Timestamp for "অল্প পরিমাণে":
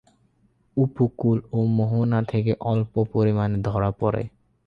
2.71-3.57